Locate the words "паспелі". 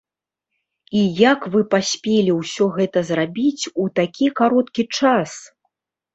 1.73-2.31